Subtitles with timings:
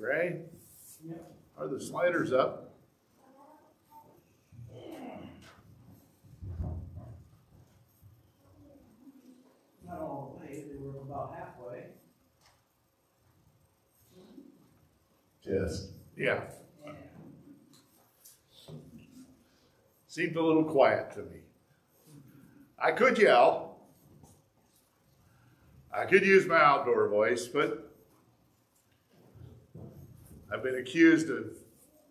[0.00, 0.40] Ray.
[1.56, 2.74] Are the sliders up?
[9.86, 11.86] Not all the way, they were about halfway.
[15.42, 15.88] Yes.
[16.16, 16.40] Yeah.
[20.06, 21.40] Seemed a little quiet to me.
[22.78, 23.78] I could yell.
[25.92, 27.89] I could use my outdoor voice, but
[30.52, 31.44] I've been accused of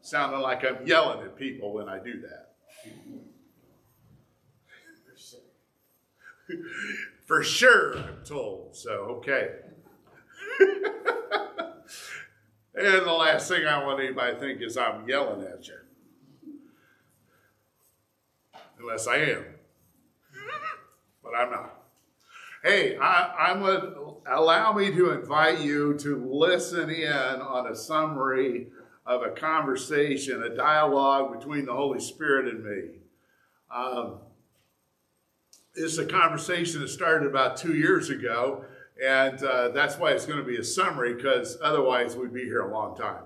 [0.01, 2.49] sounding like I'm yelling at people when I do that.
[7.25, 8.75] For sure, I'm told.
[8.75, 9.49] So, okay.
[12.75, 15.75] and the last thing I want anybody to think is I'm yelling at you.
[18.79, 19.45] Unless I am.
[21.21, 21.78] But I'm not.
[22.61, 27.75] Hey, I, I'm going to allow me to invite you to listen in on a
[27.75, 28.67] summary
[29.05, 32.81] of a conversation, a dialogue between the Holy Spirit and me.
[33.73, 34.19] Um,
[35.75, 38.65] is a conversation that started about two years ago,
[39.01, 42.63] and uh, that's why it's going to be a summary, because otherwise we'd be here
[42.63, 43.23] a long time.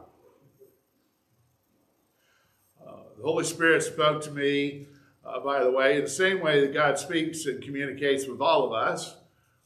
[2.80, 4.86] Uh, the Holy Spirit spoke to me,
[5.26, 8.66] uh, by the way, in the same way that God speaks and communicates with all
[8.68, 9.16] of us.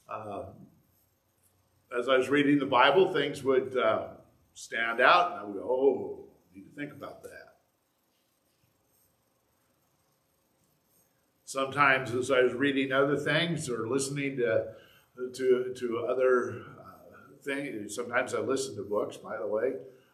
[0.08, 0.44] Uh,
[1.96, 4.08] as I was reading the Bible, things would uh,
[4.54, 7.54] stand out, and I would go, oh, need to think about that.
[11.44, 14.66] Sometimes, as I was reading other things or listening to
[15.34, 19.16] to to other uh, things, sometimes I listen to books.
[19.16, 19.72] By the way,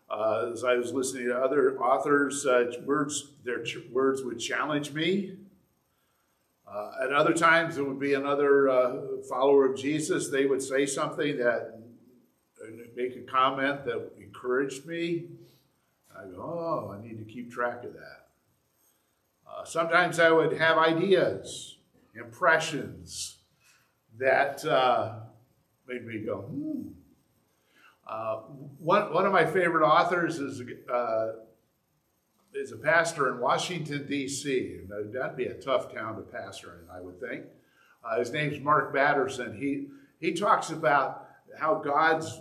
[0.09, 4.93] uh, as I was listening to other authors, uh, words their ch- words would challenge
[4.93, 5.37] me.
[6.75, 8.97] Uh, at other times, it would be another uh,
[9.29, 10.29] follower of Jesus.
[10.29, 11.79] They would say something that
[12.97, 15.27] make a comment that encouraged me.
[16.17, 18.27] I go, oh, I need to keep track of that.
[19.49, 21.79] Uh, sometimes I would have ideas,
[22.15, 23.39] impressions
[24.19, 25.21] that uh,
[25.87, 26.89] made me go, hmm.
[28.07, 28.37] Uh,
[28.79, 30.61] one, one of my favorite authors is,
[30.93, 31.33] uh,
[32.55, 34.81] is a pastor in Washington, D.C.
[35.13, 37.45] That'd be a tough town to pastor in, I would think.
[38.05, 39.57] Uh, his name's Mark Batterson.
[39.57, 39.89] He,
[40.21, 41.29] he talks about
[41.59, 42.41] how God's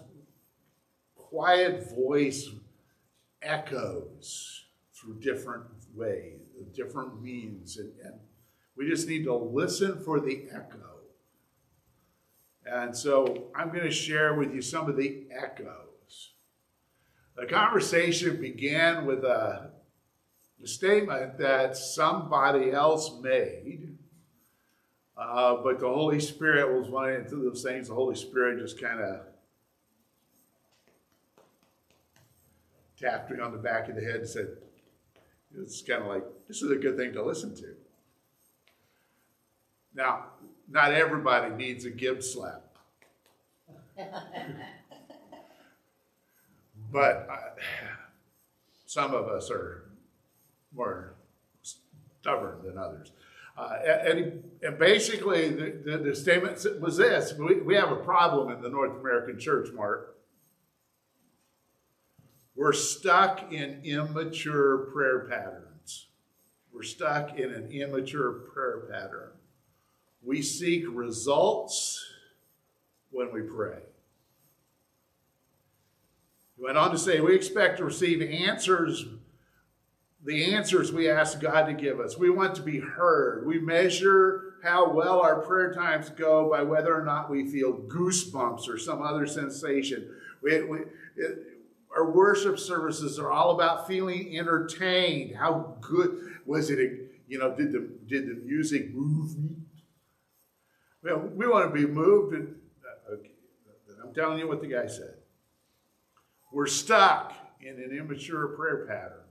[1.15, 2.49] quiet voice
[3.41, 5.65] echoes through different
[5.95, 6.43] ways
[6.73, 7.77] different means.
[7.77, 8.15] And, and
[8.75, 10.77] we just need to listen for the echo.
[12.65, 16.33] And so I'm going to share with you some of the echoes.
[17.35, 19.71] The conversation began with a,
[20.63, 23.97] a statement that somebody else made,
[25.17, 28.99] uh, but the Holy Spirit was one of those things the Holy Spirit just kind
[28.99, 29.21] of
[32.97, 34.47] tapped me on the back of the head and said,
[35.59, 37.75] it's kind of like, this is a good thing to listen to.
[39.93, 40.27] Now,
[40.69, 42.63] not everybody needs a Gibbs slap.
[46.91, 47.39] but I,
[48.85, 49.82] some of us are
[50.75, 51.15] more
[51.61, 53.11] stubborn than others.
[53.55, 58.51] Uh, and, and, basically, the, the, the, statement was this we, we have a problem
[58.51, 60.15] in the North American church, Mark.
[62.55, 66.07] We're stuck in immature prayer patterns.
[66.73, 69.31] We're stuck in an immature prayer pattern.
[70.23, 72.03] We seek results
[73.11, 73.79] when we pray.
[76.55, 79.05] He went on to say, We expect to receive answers,
[80.25, 82.17] the answers we ask God to give us.
[82.17, 83.45] We want to be heard.
[83.45, 88.69] We measure how well our prayer times go by whether or not we feel goosebumps
[88.69, 90.09] or some other sensation.
[90.41, 90.79] We, we,
[91.17, 91.39] it,
[91.95, 95.35] our worship services are all about feeling entertained.
[95.35, 96.79] How good was it?
[97.27, 99.49] You know, did the did the music move me?
[101.03, 102.55] Well, we want to be moved, and
[103.09, 103.31] uh, okay,
[104.03, 105.15] I'm telling you what the guy said.
[106.51, 109.22] We're stuck in an immature prayer pattern.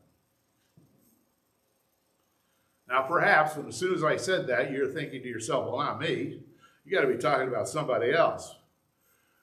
[2.93, 6.43] Now, perhaps, as soon as I said that, you're thinking to yourself, "Well, not me."
[6.85, 8.55] You got to be talking about somebody else.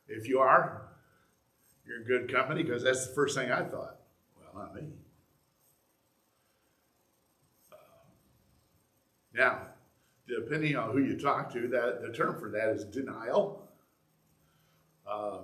[0.08, 0.84] If you are,
[1.84, 3.98] you're in good company because that's the first thing I thought.
[4.38, 4.90] Well, not me.
[9.34, 9.62] Now,
[10.28, 13.68] depending on who you talk to, that the term for that is denial.
[15.12, 15.40] Um,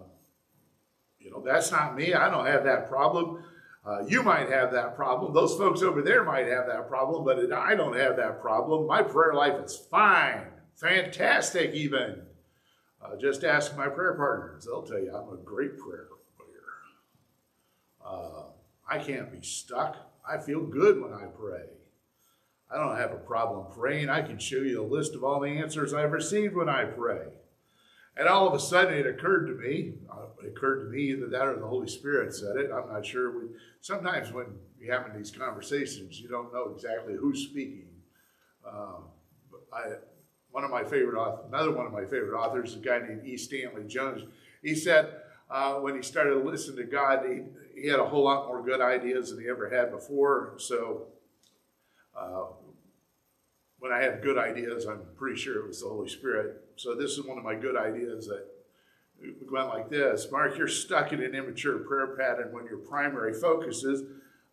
[1.17, 2.13] you know, that's not me.
[2.13, 3.43] I don't have that problem.
[3.85, 5.33] Uh, you might have that problem.
[5.33, 8.87] Those folks over there might have that problem, but I don't have that problem.
[8.87, 12.23] My prayer life is fine, fantastic, even.
[12.99, 14.65] Uh, just ask my prayer partners.
[14.65, 16.07] They'll tell you I'm a great prayer
[18.03, 18.43] Uh,
[18.87, 19.97] I can't be stuck.
[20.27, 21.65] I feel good when I pray.
[22.71, 24.09] I don't have a problem praying.
[24.09, 27.27] I can show you a list of all the answers I've received when I pray.
[28.17, 30.04] And all of a sudden, it occurred to me, it
[30.47, 32.71] occurred to me that that or the Holy Spirit said it.
[32.71, 33.37] I'm not sure.
[33.37, 33.45] We,
[33.81, 34.47] sometimes when
[34.79, 37.87] you're having these conversations, you don't know exactly who's speaking.
[38.65, 38.99] Uh,
[39.73, 39.95] I,
[40.51, 43.35] one of my favorite authors, another one of my favorite authors, a guy named E.
[43.37, 44.23] Stanley Jones,
[44.63, 45.09] he said
[45.49, 47.41] uh, when he started to listen to God, he,
[47.81, 50.55] he had a whole lot more good ideas than he ever had before.
[50.57, 51.07] So
[52.17, 52.45] uh,
[53.79, 56.61] when I have good ideas, I'm pretty sure it was the Holy Spirit.
[56.77, 58.47] So this is one of my good ideas that
[59.51, 60.27] went like this.
[60.31, 64.03] Mark, you're stuck in an immature prayer pattern when your primary focus is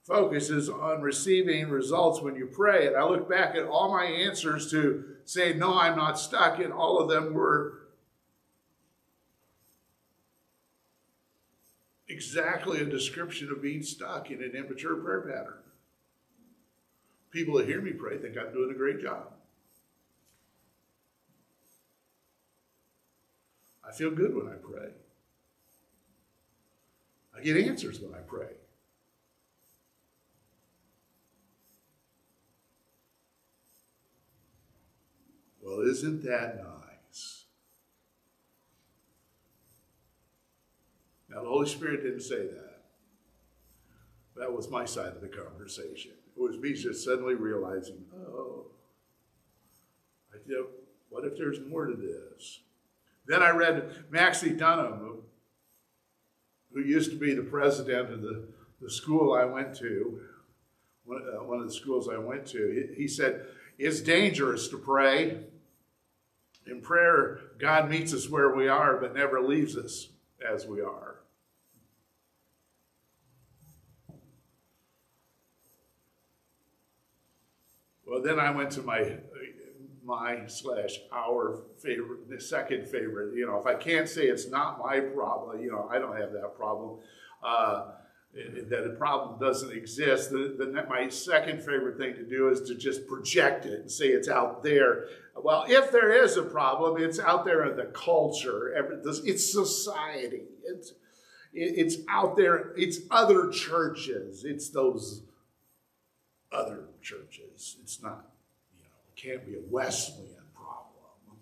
[0.04, 2.88] focuses on receiving results when you pray.
[2.88, 6.72] And I look back at all my answers to say, no, I'm not stuck, and
[6.72, 7.78] all of them were
[12.08, 15.58] exactly a description of being stuck in an immature prayer pattern.
[17.30, 19.32] People that hear me pray think I'm doing a great job.
[23.92, 24.88] I feel good when I pray.
[27.36, 28.48] I get answers when I pray.
[35.62, 37.44] Well, isn't that nice?
[41.28, 42.84] Now, the Holy Spirit didn't say that.
[44.36, 46.12] That was my side of the conversation.
[46.34, 48.68] It was me just suddenly realizing, oh,
[50.32, 50.64] I did,
[51.10, 52.60] what if there's more to this?
[53.26, 55.18] Then I read Maxie Dunnam,
[56.72, 58.48] who used to be the president of the,
[58.80, 60.20] the school I went to,
[61.04, 62.88] one, uh, one of the schools I went to.
[62.96, 63.46] He, he said,
[63.78, 65.44] It's dangerous to pray.
[66.66, 70.08] In prayer, God meets us where we are, but never leaves us
[70.48, 71.16] as we are.
[78.06, 79.16] Well, then I went to my
[80.04, 83.34] my slash our favorite, the second favorite.
[83.36, 86.32] You know, if I can't say it's not my problem, you know, I don't have
[86.32, 86.98] that problem.
[87.42, 87.92] Uh,
[88.34, 90.30] that a problem doesn't exist.
[90.30, 94.06] The, the, my second favorite thing to do is to just project it and say
[94.06, 95.08] it's out there.
[95.36, 98.72] Well, if there is a problem, it's out there in the culture.
[99.04, 100.44] It's society.
[100.64, 100.94] It's
[101.54, 102.72] it's out there.
[102.78, 104.44] It's other churches.
[104.44, 105.22] It's those
[106.50, 107.76] other churches.
[107.82, 108.31] It's not
[109.22, 111.38] can't be a Wesleyan problem.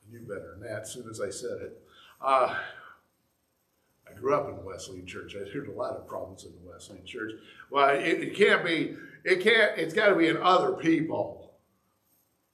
[0.00, 1.82] I knew better than that as soon as I said it.
[2.20, 2.54] Uh,
[4.08, 5.34] I grew up in Wesleyan church.
[5.34, 7.32] I heard a lot of problems in the Wesleyan church.
[7.70, 11.54] Well, it, it can't be, it can't, it's got to be in other people,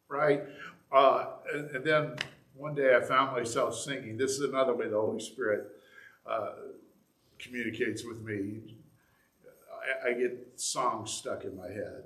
[0.09, 0.43] right?
[0.91, 2.17] Uh, and, and, then
[2.55, 4.17] one day I found myself singing.
[4.17, 5.67] This is another way the Holy Spirit
[6.27, 6.53] uh,
[7.39, 8.77] communicates with me.
[10.05, 12.05] I, get songs stuck in my head,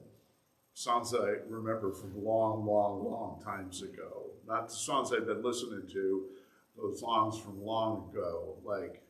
[0.74, 4.30] songs that I remember from long, long, long times ago.
[4.46, 6.24] Not the songs I've been listening to,
[6.76, 9.02] those songs from long ago, like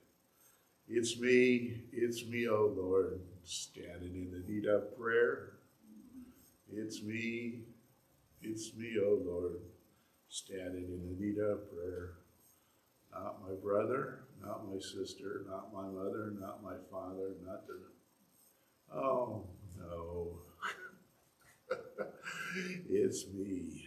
[0.89, 5.57] "It's Me, It's Me, Oh Lord, standing in the need of prayer."
[6.73, 7.61] It's me,
[8.43, 9.61] it's me, oh Lord,
[10.29, 12.15] standing in the need of prayer.
[13.13, 17.81] Not my brother, not my sister, not my mother, not my father, not the
[18.95, 19.45] Oh,
[19.79, 20.39] no.
[22.89, 23.85] it's me.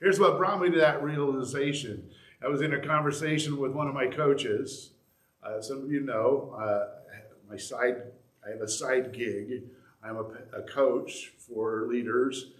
[0.00, 2.10] Here's what brought me to that realization.
[2.42, 4.90] I was in a conversation with one of my coaches.
[5.42, 6.98] Uh, some of you know, uh,
[7.48, 7.96] my side,
[8.46, 9.64] I have a side gig.
[10.02, 12.52] I'm a, a coach for leaders,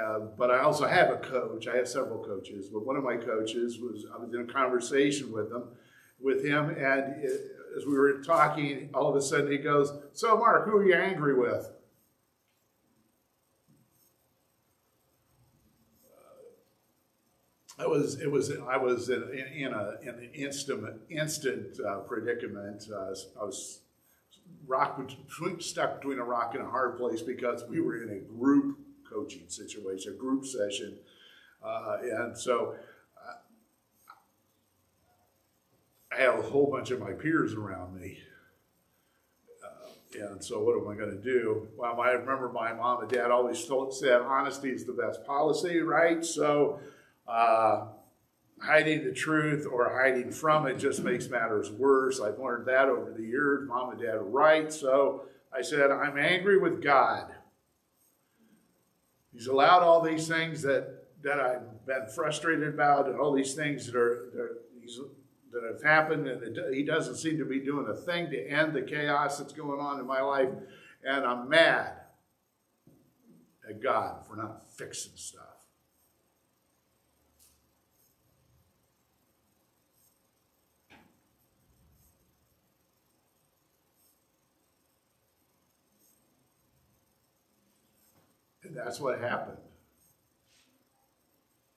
[0.00, 1.66] uh, but I also have a coach.
[1.66, 5.30] I have several coaches, but one of my coaches was, I was in a conversation
[5.30, 5.64] with them,
[6.20, 7.40] with him, and it,
[7.76, 10.94] as we were talking, all of a sudden he goes, So, Mark, who are you
[10.94, 11.70] angry with?
[17.78, 19.22] I was, it was, I was in,
[19.54, 22.84] in, a, in an instant, instant uh, predicament.
[22.90, 23.80] Uh, I was
[24.66, 24.98] rock
[25.58, 29.48] stuck between a rock and a hard place because we were in a group coaching
[29.48, 30.98] situation, a group session.
[31.62, 32.76] Uh, and so
[36.16, 38.18] I have a whole bunch of my peers around me.
[39.62, 41.68] Uh, and so, what am I going to do?
[41.76, 45.80] Well, I remember my mom and dad always told, said honesty is the best policy,
[45.80, 46.24] right?
[46.24, 46.80] So,
[47.28, 47.88] uh,
[48.62, 52.18] hiding the truth or hiding from it just makes matters worse.
[52.20, 53.68] I've learned that over the years.
[53.68, 54.72] Mom and dad are right.
[54.72, 57.30] So, I said, I'm angry with God.
[59.34, 63.84] He's allowed all these things that, that I've been frustrated about and all these things
[63.84, 64.98] that are, that he's
[65.56, 68.74] that have happened, and it, he doesn't seem to be doing a thing to end
[68.74, 70.50] the chaos that's going on in my life,
[71.02, 71.92] and I'm mad
[73.68, 75.42] at God for not fixing stuff.
[88.62, 89.58] And that's what happened.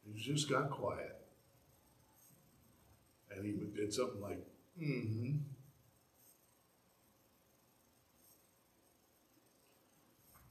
[0.04, 1.19] He just got quiet.
[3.40, 4.46] And he did something like,
[4.82, 5.38] mm hmm.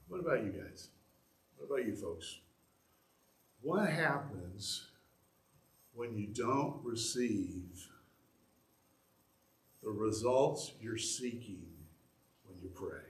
[0.07, 0.87] What about you guys?
[1.55, 2.39] What about you folks?
[3.61, 4.87] What happens
[5.93, 7.87] when you don't receive
[9.83, 11.67] the results you're seeking
[12.47, 13.09] when you pray?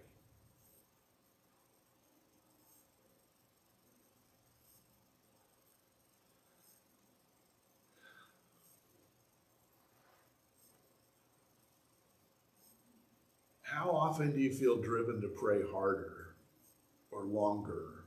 [13.79, 16.36] How often do you feel driven to pray harder
[17.12, 18.03] or longer?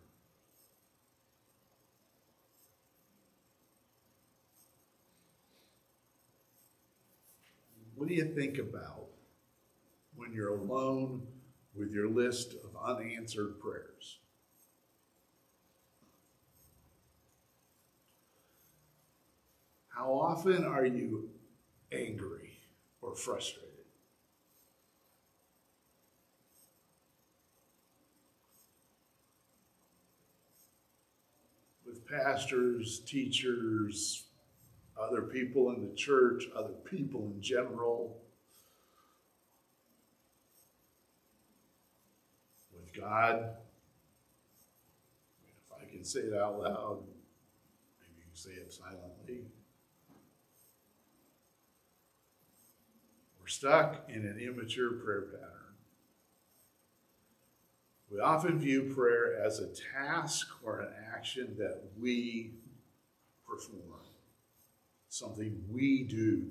[7.94, 9.06] What do you think about
[10.14, 11.26] when you're alone
[11.74, 14.18] with your list of unanswered prayers?
[19.88, 21.30] How often are you
[21.90, 22.58] angry
[23.00, 23.72] or frustrated?
[31.92, 34.24] with pastors, teachers,
[35.00, 38.20] other people in the church, other people in general,
[42.74, 43.56] with God.
[45.46, 46.98] If I can say it out loud,
[48.00, 49.46] maybe you can say it silently.
[53.40, 55.61] We're stuck in an immature prayer pattern.
[58.12, 62.50] We often view prayer as a task or an action that we
[63.48, 64.00] perform,
[65.08, 66.50] something we do.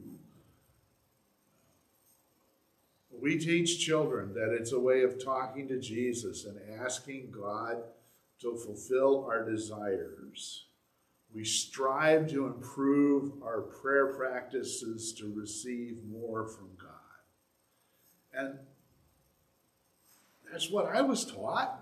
[3.12, 7.84] We teach children that it's a way of talking to Jesus and asking God
[8.39, 10.65] to fulfill our desires.
[11.32, 16.89] We strive to improve our prayer practices to receive more from God.
[18.34, 18.58] And
[20.51, 21.79] that's what I was taught.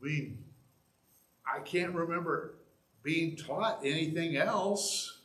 [0.00, 0.44] I mean,
[1.44, 2.54] I can't remember
[3.02, 5.22] being taught anything else.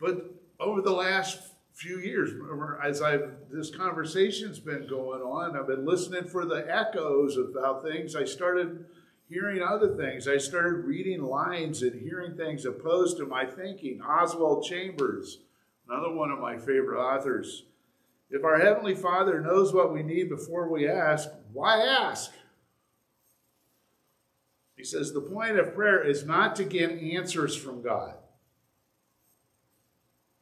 [0.00, 1.40] But over the last
[1.74, 2.30] few years,
[2.82, 7.80] as I've this conversation's been going on, I've been listening for the echoes of how
[7.80, 8.16] things.
[8.16, 8.86] I started
[9.28, 10.26] hearing other things.
[10.26, 14.00] I started reading lines and hearing things opposed to my thinking.
[14.02, 15.38] Oswald Chambers
[15.90, 17.64] Another one of my favorite authors.
[18.30, 22.30] If our Heavenly Father knows what we need before we ask, why ask?
[24.76, 28.14] He says the point of prayer is not to get answers from God.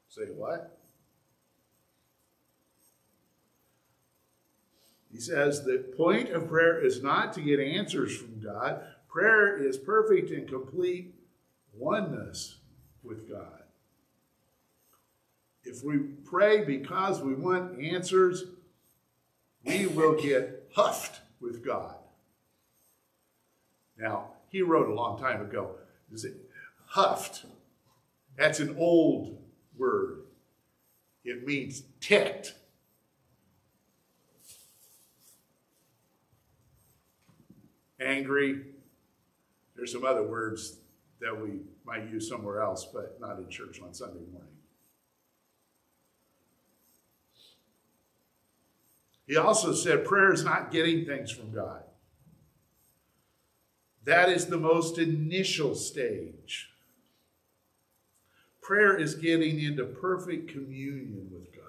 [0.08, 0.78] Say what?
[5.10, 8.82] He says the point of prayer is not to get answers from God.
[9.08, 11.14] Prayer is perfect and complete
[11.72, 12.58] oneness
[13.02, 13.57] with God.
[15.64, 18.44] If we pray because we want answers,
[19.64, 21.94] we will get huffed with God.
[23.98, 25.74] Now, he wrote a long time ago,
[26.12, 26.34] is it
[26.86, 27.44] huffed?
[28.36, 29.42] That's an old
[29.76, 30.22] word.
[31.24, 32.54] It means ticked.
[38.00, 38.62] Angry.
[39.76, 40.78] There's some other words
[41.20, 44.57] that we might use somewhere else, but not in church on Sunday morning.
[49.28, 51.82] He also said prayer is not getting things from God.
[54.04, 56.70] That is the most initial stage.
[58.62, 61.62] Prayer is getting into perfect communion with God.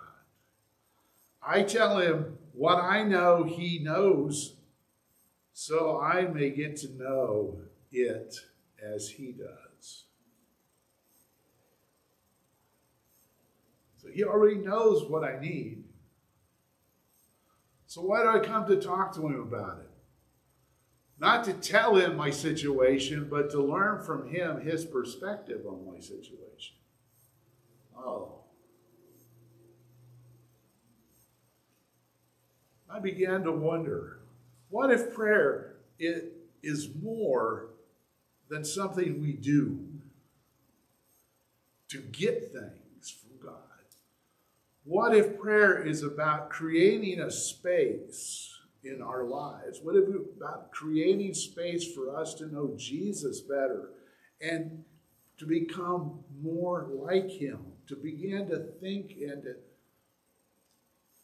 [1.46, 4.56] I tell him what I know he knows,
[5.52, 7.60] so I may get to know
[7.92, 8.36] it
[8.82, 10.06] as he does.
[13.98, 15.84] So he already knows what I need.
[17.90, 19.90] So why do I come to talk to him about it?
[21.20, 26.00] Not to tell him my situation, but to learn from him his perspective on my
[26.00, 26.78] situation.
[27.98, 28.44] Oh.
[32.90, 34.20] I began to wonder
[34.70, 37.72] what if prayer is more
[38.50, 39.90] than something we do?
[41.90, 43.79] to get things from God?
[44.90, 48.52] What if prayer is about creating a space
[48.84, 49.82] in our lives?
[49.84, 53.92] What if it's about creating space for us to know Jesus better
[54.42, 54.84] and
[55.38, 59.56] to become more like him, to begin to think and to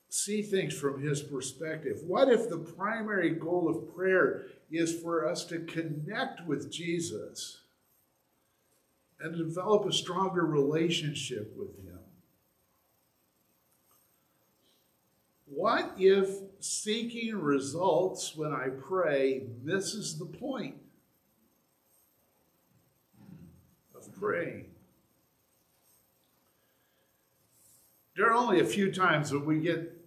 [0.09, 2.01] see things from his perspective?
[2.05, 7.61] What if the primary goal of prayer is for us to connect with Jesus
[9.19, 11.84] and develop a stronger relationship with him?
[15.55, 20.75] What if seeking results when I pray misses the point
[23.95, 24.65] of praying?
[28.17, 29.97] There are only a few times that we get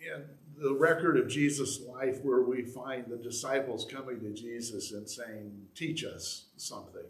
[0.00, 0.24] in
[0.60, 5.68] the record of Jesus' life where we find the disciples coming to Jesus and saying,
[5.76, 7.06] Teach us something.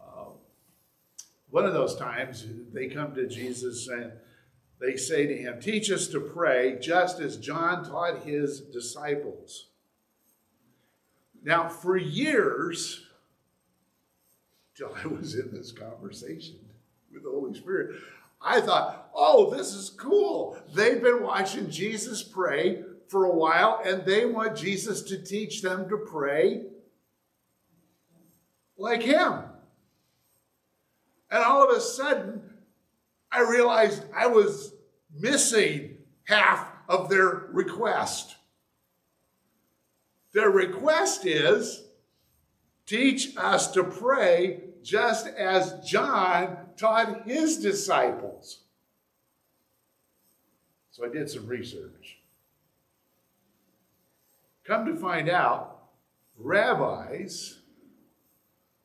[0.00, 0.26] Uh,
[1.50, 4.12] one of those times they come to Jesus and
[4.80, 9.66] they say to him, Teach us to pray just as John taught his disciples.
[11.42, 13.06] Now, for years,
[14.74, 16.56] till I was in this conversation
[17.12, 17.96] with the Holy Spirit,
[18.42, 20.58] I thought, oh, this is cool.
[20.74, 25.88] They've been watching Jesus pray for a while and they want Jesus to teach them
[25.90, 26.62] to pray
[28.78, 29.42] like him.
[31.30, 32.42] And all of a sudden,
[33.30, 34.69] I realized I was
[35.14, 38.36] missing half of their request.
[40.32, 41.84] Their request is
[42.86, 48.60] teach us to pray just as John taught his disciples.
[50.90, 52.18] So I did some research.
[54.64, 55.78] Come to find out,
[56.36, 57.58] rabbis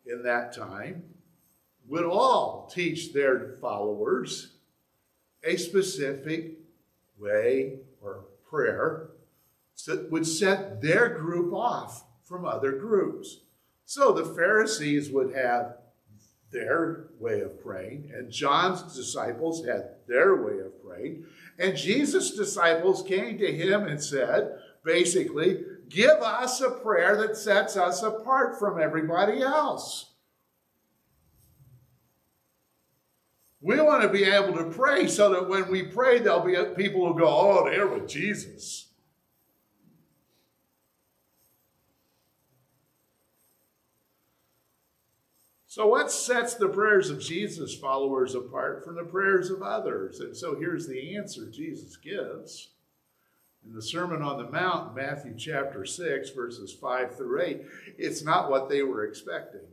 [0.06, 1.04] in that time
[1.88, 4.55] would all teach their followers
[5.46, 6.60] a specific
[7.20, 9.10] way or prayer
[9.88, 13.42] that would set their group off from other groups.
[13.86, 15.78] So the Pharisees would have
[16.52, 21.26] their way of praying, and John's disciples had their way of praying.
[21.60, 27.76] And Jesus' disciples came to him and said, basically, give us a prayer that sets
[27.76, 30.14] us apart from everybody else.
[33.66, 37.08] We want to be able to pray so that when we pray, they're'll be people
[37.12, 38.90] who go, oh, there with Jesus.
[45.66, 50.20] So, what sets the prayers of Jesus' followers apart from the prayers of others?
[50.20, 52.70] And so, here's the answer Jesus gives.
[53.66, 57.62] In the Sermon on the Mount, Matthew chapter 6, verses 5 through 8,
[57.98, 59.66] it's not what they were expecting.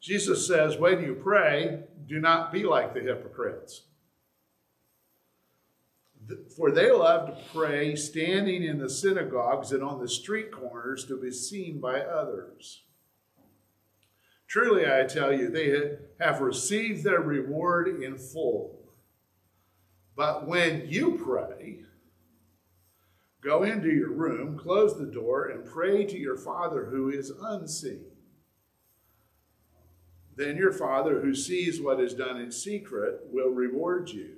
[0.00, 3.82] Jesus says, when you pray, do not be like the hypocrites.
[6.56, 11.20] For they love to pray standing in the synagogues and on the street corners to
[11.20, 12.82] be seen by others.
[14.46, 18.78] Truly, I tell you, they have received their reward in full.
[20.16, 21.80] But when you pray,
[23.42, 28.09] go into your room, close the door, and pray to your Father who is unseen
[30.40, 34.36] then your Father who sees what is done in secret will reward you.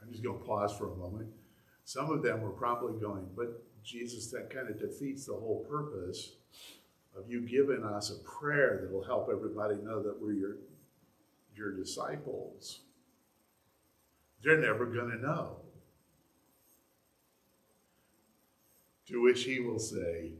[0.00, 1.28] I'm just going to pause for a moment.
[1.84, 6.32] Some of them were probably going, but Jesus, that kind of defeats the whole purpose
[7.16, 10.56] of you giving us a prayer that will help everybody know that we're your,
[11.54, 12.80] your disciples.
[14.42, 15.56] They're never going to know.
[19.08, 20.32] To which he will say,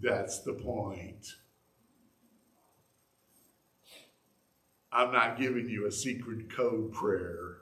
[0.00, 1.26] That's the point.
[4.90, 7.58] I'm not giving you a secret code prayer.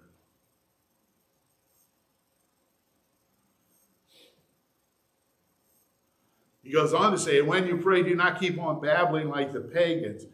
[6.66, 9.61] He goes on to say, when you pray, do not keep on babbling like the
[9.61, 10.25] pagans.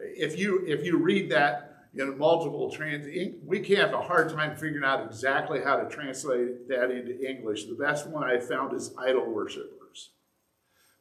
[0.00, 3.06] If you if you read that in multiple trans.
[3.44, 7.64] We can have a hard time figuring out exactly how to translate that into English.
[7.64, 10.10] The best one I found is idol worshippers.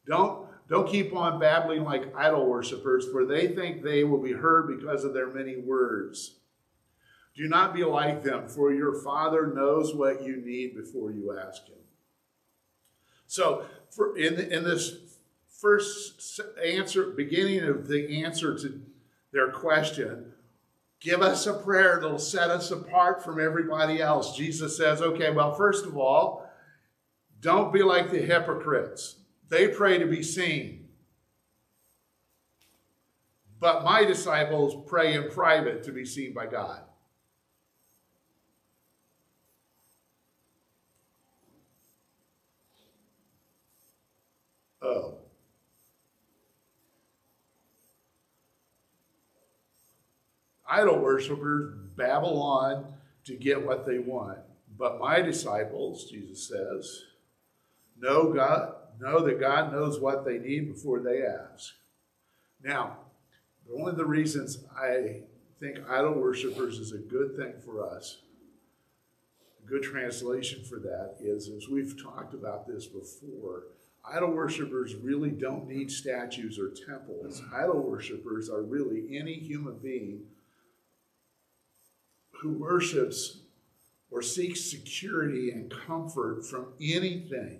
[0.08, 4.67] Don't don't keep on babbling like idol worshippers, for they think they will be heard
[4.79, 6.39] because of their many words.
[7.36, 11.67] Do not be like them, for your Father knows what you need before you ask
[11.67, 11.75] Him.
[13.27, 14.95] So, for, in, in this
[15.49, 18.81] first answer, beginning of the answer to
[19.34, 20.34] their question,
[21.01, 24.36] Give us a prayer that'll set us apart from everybody else.
[24.36, 26.49] Jesus says, okay, well, first of all,
[27.45, 29.17] Don't be like the hypocrites.
[29.49, 30.88] They pray to be seen.
[33.60, 36.81] But my disciples pray in private to be seen by God.
[44.81, 45.19] Oh.
[50.67, 52.86] Idol worshippers babble on
[53.25, 54.39] to get what they want.
[54.78, 57.04] But my disciples, Jesus says,
[57.97, 61.73] know God, know that God knows what they need before they ask.
[62.63, 62.97] Now,
[63.67, 65.21] one of the reasons I
[65.60, 68.17] think idol worshippers is a good thing for us,
[69.63, 73.63] a good translation for that is, as we've talked about this before,
[74.08, 77.41] idol worshippers really don't need statues or temples.
[77.56, 80.23] Idol worshippers are really any human being
[82.45, 83.39] who worships
[84.12, 87.60] or seeks security and comfort from anything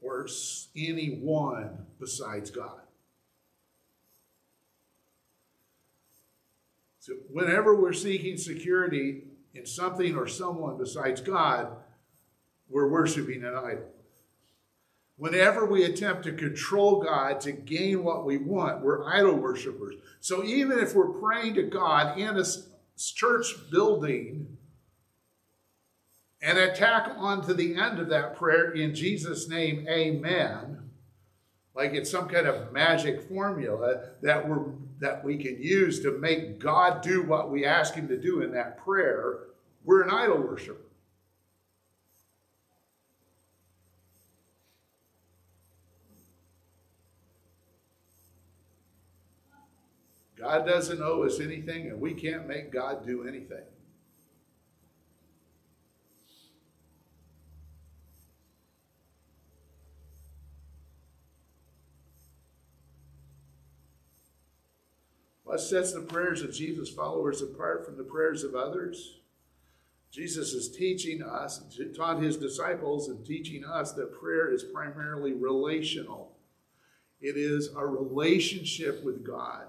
[0.00, 0.28] or
[0.76, 2.82] anyone besides God.
[7.00, 11.72] So, whenever we're seeking security in something or someone besides God,
[12.70, 13.88] we're worshiping an idol.
[15.18, 19.96] Whenever we attempt to control God to gain what we want, we're idol worshippers.
[20.20, 22.44] So even if we're praying to God in a
[22.98, 24.58] church building
[26.40, 30.90] and attack onto the end of that prayer in Jesus' name, amen,
[31.74, 34.64] like it's some kind of magic formula that we're
[35.00, 38.52] that we can use to make God do what we ask him to do in
[38.52, 39.38] that prayer,
[39.84, 40.87] we're an idol worshiper.
[50.38, 53.64] God doesn't owe us anything, and we can't make God do anything.
[65.42, 69.18] What sets the prayers of Jesus' followers apart from the prayers of others?
[70.10, 71.62] Jesus is teaching us,
[71.96, 76.36] taught his disciples, and teaching us that prayer is primarily relational.
[77.20, 79.68] It is a relationship with God.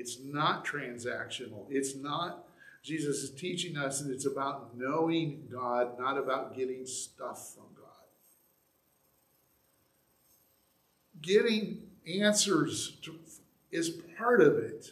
[0.00, 1.66] It's not transactional.
[1.68, 2.48] It's not,
[2.82, 8.06] Jesus is teaching us, and it's about knowing God, not about getting stuff from God.
[11.20, 13.14] Getting answers to,
[13.70, 14.86] is part of it,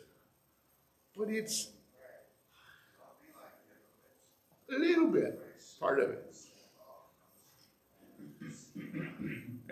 [1.17, 1.71] but it's
[4.71, 5.41] a little bit
[5.81, 6.37] part of it.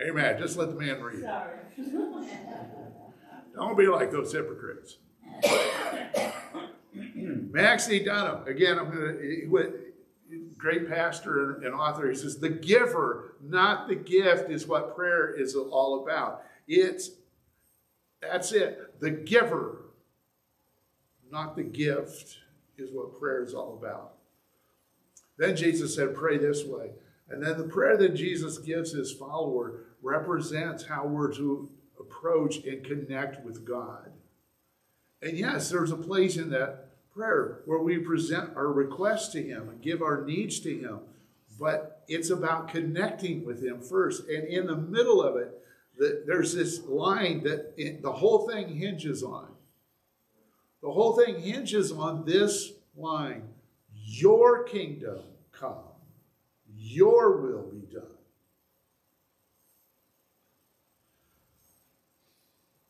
[0.01, 0.37] Amen.
[0.39, 1.21] Just let the man read.
[3.53, 4.97] Don't be like those hypocrites.
[7.13, 8.03] Max E.
[8.03, 9.73] Dunham, again, I'm going to,
[10.57, 15.55] great pastor and author, he says, the giver, not the gift, is what prayer is
[15.55, 16.43] all about.
[16.67, 17.11] It's,
[18.21, 18.99] that's it.
[18.99, 19.85] The giver,
[21.31, 22.37] not the gift,
[22.77, 24.13] is what prayer is all about.
[25.37, 26.91] Then Jesus said, pray this way.
[27.29, 31.69] And then the prayer that Jesus gives his follower represents how we're to
[31.99, 34.11] approach and connect with God.
[35.21, 39.69] And yes, there's a place in that prayer where we present our requests to Him
[39.69, 40.99] and give our needs to Him.
[41.59, 44.27] But it's about connecting with Him first.
[44.29, 45.57] And in the middle of it,
[45.97, 49.47] the, there's this line that it, the whole thing hinges on.
[50.83, 53.49] The whole thing hinges on this line
[53.93, 55.19] Your kingdom
[55.51, 55.79] come,
[56.75, 58.03] your will be done.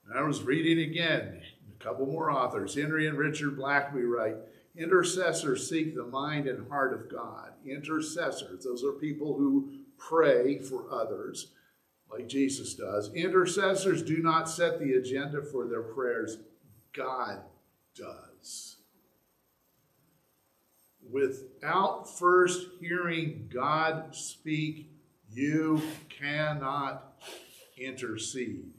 [0.05, 1.36] And I was reading again
[1.79, 2.75] a couple more authors.
[2.75, 4.35] Henry and Richard Blackaby write
[4.75, 7.53] Intercessors seek the mind and heart of God.
[7.65, 11.47] Intercessors, those are people who pray for others,
[12.11, 13.11] like Jesus does.
[13.13, 16.37] Intercessors do not set the agenda for their prayers,
[16.93, 17.39] God
[17.95, 18.77] does.
[21.09, 24.91] Without first hearing God speak,
[25.31, 27.23] you cannot
[27.77, 28.76] intercede.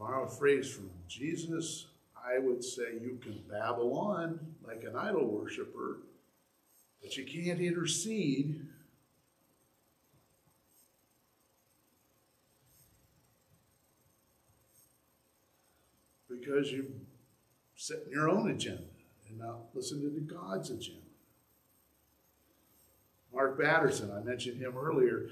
[0.00, 1.86] Borrow a phrase from Jesus,
[2.16, 5.98] I would say you can babble on like an idol worshiper,
[7.02, 8.66] but you can't intercede.
[16.30, 16.84] Because you're
[17.76, 18.84] setting your own agenda
[19.28, 21.00] and not listening to God's agenda.
[23.34, 25.28] Mark Batterson, I mentioned him earlier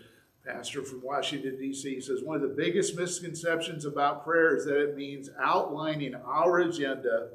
[0.48, 4.96] pastor from Washington, D.C., says one of the biggest misconceptions about prayer is that it
[4.96, 7.30] means outlining our agenda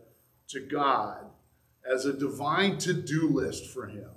[0.48, 1.26] to God
[1.90, 4.10] as a divine to do list for him.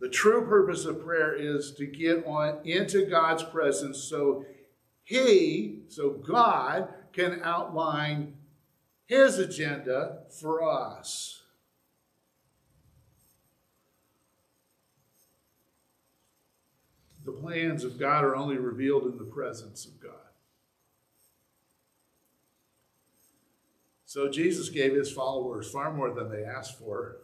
[0.00, 4.44] The true purpose of prayer is to get on into God's presence so
[5.04, 8.34] he, so God, can outline
[9.06, 11.42] his agenda for us.
[17.40, 20.12] Plans of God are only revealed in the presence of God.
[24.04, 27.18] So Jesus gave his followers far more than they asked for,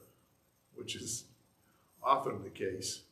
[0.75, 1.25] which is
[2.03, 3.03] often the case.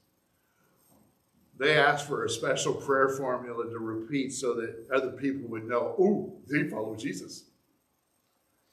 [1.58, 5.94] They asked for a special prayer formula to repeat so that other people would know,
[5.98, 7.44] oh, they follow Jesus.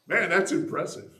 [0.08, 1.12] Man, that's impressive.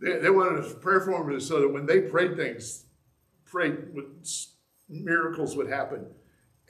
[0.00, 2.84] They, they wanted a prayer formula so that when they prayed things,
[3.44, 3.76] prayed,
[4.88, 6.06] miracles would happen.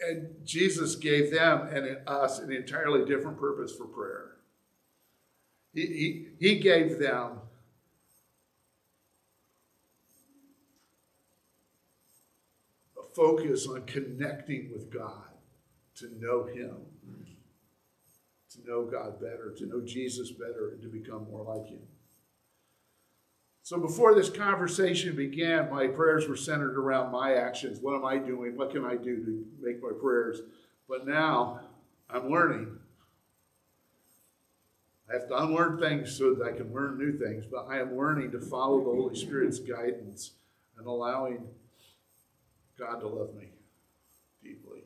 [0.00, 4.32] And Jesus gave them and us an entirely different purpose for prayer.
[5.72, 7.40] He, he, he gave them
[12.98, 15.24] a focus on connecting with God,
[15.96, 16.76] to know Him,
[18.50, 21.82] to know God better, to know Jesus better, and to become more like Him.
[23.64, 27.80] So before this conversation began, my prayers were centered around my actions.
[27.80, 28.58] What am I doing?
[28.58, 30.42] What can I do to make my prayers?
[30.86, 31.60] But now
[32.10, 32.78] I'm learning
[35.08, 37.96] I have to unlearn things so that I can learn new things, but I am
[37.96, 40.32] learning to follow the Holy Spirit's guidance
[40.78, 41.46] and allowing
[42.78, 43.50] God to love me
[44.42, 44.80] deeply.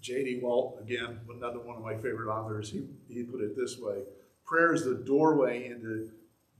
[0.00, 0.38] J.D.
[0.40, 4.02] Walt, again, another one of my favorite authors, he, he put it this way
[4.44, 6.10] prayer is the doorway into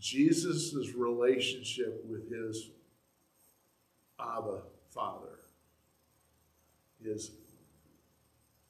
[0.01, 2.71] Jesus' relationship with his
[4.21, 5.41] Abba Father,
[7.03, 7.31] his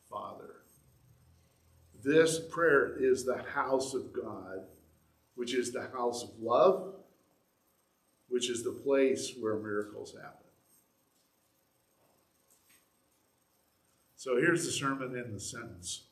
[0.08, 0.56] Father.
[2.02, 4.66] This prayer is the house of God,
[5.34, 6.94] which is the house of love,
[8.28, 10.38] which is the place where miracles happen.
[14.16, 16.04] So here's the sermon in the sentence.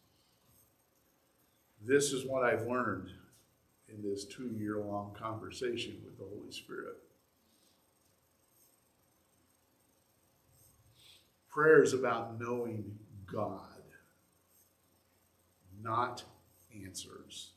[1.85, 3.11] This is what I've learned
[3.89, 6.97] in this two year long conversation with the Holy Spirit.
[11.49, 12.99] Prayer is about knowing
[13.31, 13.61] God
[15.83, 16.23] not
[16.85, 17.51] answers.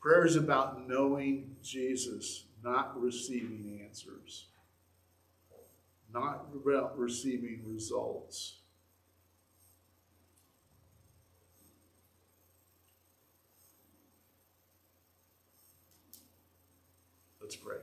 [0.00, 4.46] Prayer is about knowing Jesus, not receiving answers,
[6.12, 8.56] not about receiving results.
[17.44, 17.76] Let's pray.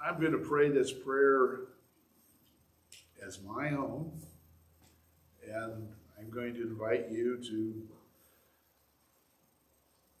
[0.00, 1.62] I'm going to pray this prayer
[3.26, 4.12] as my own,
[5.52, 7.82] and I'm going to invite you to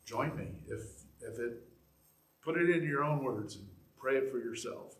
[0.04, 0.48] join me.
[0.66, 0.80] If,
[1.20, 1.68] if it,
[2.42, 4.96] put it in your own words and pray it for yourself,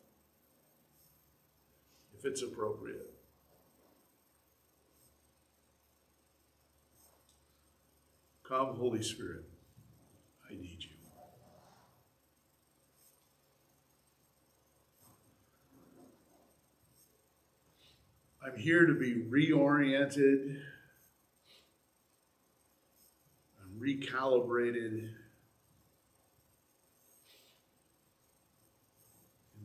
[2.16, 3.15] if it's appropriate.
[8.48, 9.44] Come, Holy Spirit,
[10.48, 10.90] I need you.
[18.44, 20.60] I'm here to be reoriented
[23.60, 25.10] and recalibrated in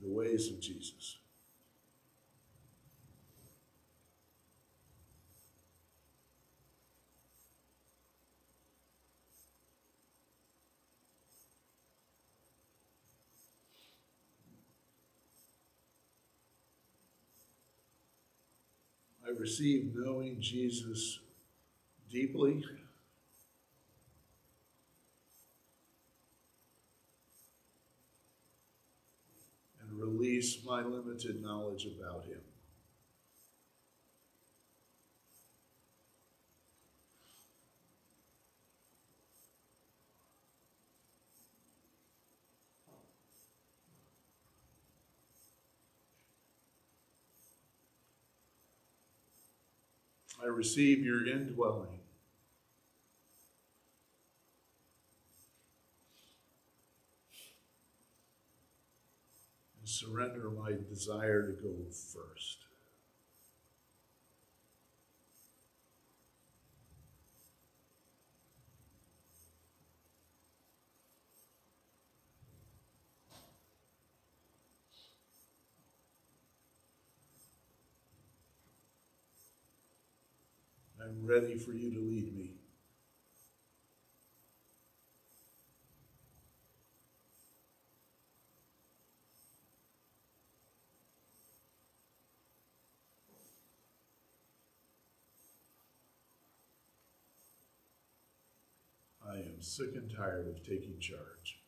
[0.01, 1.17] the ways of Jesus.
[19.31, 21.19] I received knowing Jesus
[22.09, 22.63] deeply.
[29.81, 32.41] And release my limited knowledge about him.
[50.43, 51.99] I receive your indwelling.
[59.79, 62.70] And surrender my desire to go first.
[81.23, 82.49] Ready for you to lead me.
[99.23, 101.60] I am sick and tired of taking charge.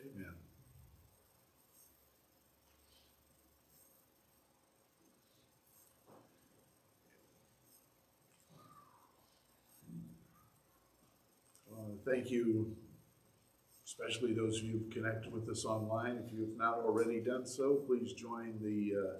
[0.00, 0.32] Amen.
[11.70, 12.76] Uh, Thank you,
[13.84, 16.22] especially those of you who've connected with us online.
[16.24, 19.16] If you have not already done so, please join the uh,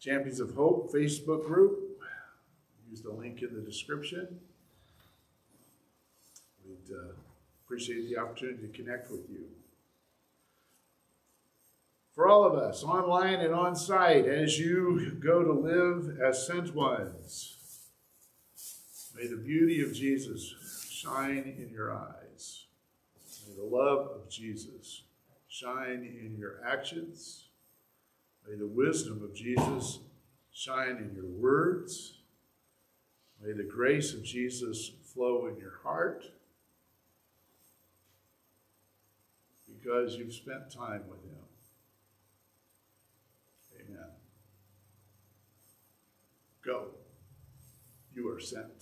[0.00, 2.00] Champions of Hope Facebook group.
[2.90, 4.40] Use the link in the description.
[6.64, 7.12] We'd uh,
[7.64, 9.46] appreciate the opportunity to connect with you.
[12.16, 16.74] For all of us, online and on site, as you go to live as sent
[16.74, 17.58] ones,
[19.14, 20.54] may the beauty of Jesus
[20.90, 22.64] shine in your eyes.
[23.46, 25.02] May the love of Jesus
[25.46, 27.48] shine in your actions.
[28.48, 29.98] May the wisdom of Jesus
[30.52, 32.14] shine in your words.
[33.42, 36.24] May the grace of Jesus flow in your heart
[39.68, 41.36] because you've spent time with him.
[43.88, 44.08] Amen.
[46.66, 46.88] Go.
[48.12, 48.75] You are sent.